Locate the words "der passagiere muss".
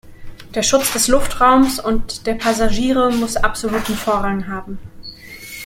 2.25-3.35